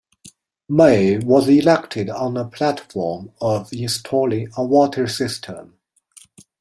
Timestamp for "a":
2.35-2.47, 4.57-4.63